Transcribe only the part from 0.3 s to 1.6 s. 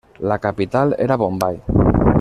capital era Bombai.